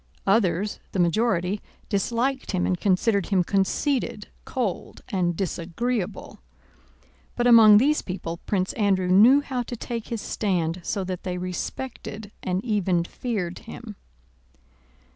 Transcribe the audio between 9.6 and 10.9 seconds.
to take his stand